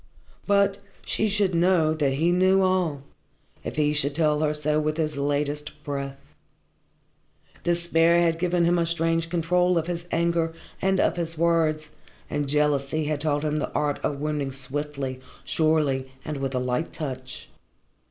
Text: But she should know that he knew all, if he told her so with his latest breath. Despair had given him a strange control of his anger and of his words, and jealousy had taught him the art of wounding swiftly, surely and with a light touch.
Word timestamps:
But 0.47 0.79
she 1.05 1.29
should 1.29 1.53
know 1.53 1.93
that 1.93 2.13
he 2.13 2.31
knew 2.31 2.63
all, 2.63 3.03
if 3.63 3.75
he 3.75 3.93
told 3.93 4.41
her 4.41 4.51
so 4.51 4.79
with 4.79 4.97
his 4.97 5.15
latest 5.15 5.73
breath. 5.83 6.33
Despair 7.63 8.19
had 8.19 8.39
given 8.39 8.65
him 8.65 8.79
a 8.79 8.85
strange 8.87 9.29
control 9.29 9.77
of 9.77 9.85
his 9.85 10.07
anger 10.09 10.55
and 10.81 10.99
of 10.99 11.17
his 11.17 11.37
words, 11.37 11.91
and 12.31 12.49
jealousy 12.49 13.05
had 13.05 13.21
taught 13.21 13.43
him 13.43 13.57
the 13.57 13.71
art 13.73 13.99
of 14.03 14.19
wounding 14.19 14.51
swiftly, 14.51 15.21
surely 15.43 16.11
and 16.25 16.37
with 16.37 16.55
a 16.55 16.59
light 16.59 16.91
touch. 16.91 17.49